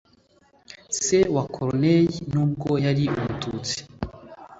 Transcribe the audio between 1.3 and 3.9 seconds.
wa corneille, nubwo yari umututsi,